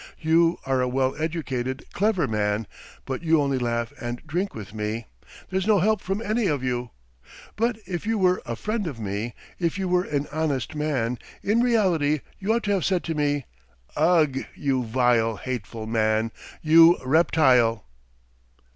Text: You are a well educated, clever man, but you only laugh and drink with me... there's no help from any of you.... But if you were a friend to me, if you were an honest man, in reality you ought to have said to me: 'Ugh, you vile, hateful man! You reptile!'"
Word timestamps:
You 0.19 0.57
are 0.65 0.81
a 0.81 0.87
well 0.87 1.15
educated, 1.19 1.85
clever 1.93 2.27
man, 2.27 2.65
but 3.05 3.21
you 3.21 3.39
only 3.39 3.59
laugh 3.59 3.93
and 4.01 4.19
drink 4.25 4.55
with 4.55 4.73
me... 4.73 5.05
there's 5.51 5.67
no 5.67 5.77
help 5.77 6.01
from 6.01 6.23
any 6.23 6.47
of 6.47 6.63
you.... 6.63 6.89
But 7.55 7.77
if 7.85 8.07
you 8.07 8.17
were 8.17 8.41
a 8.43 8.55
friend 8.55 8.83
to 8.85 8.95
me, 8.95 9.35
if 9.59 9.77
you 9.77 9.87
were 9.87 10.05
an 10.05 10.25
honest 10.31 10.73
man, 10.73 11.19
in 11.43 11.59
reality 11.61 12.21
you 12.39 12.51
ought 12.51 12.63
to 12.63 12.71
have 12.71 12.83
said 12.83 13.03
to 13.03 13.13
me: 13.13 13.45
'Ugh, 13.95 14.39
you 14.55 14.83
vile, 14.85 15.35
hateful 15.35 15.85
man! 15.85 16.31
You 16.63 16.97
reptile!'" 17.05 17.85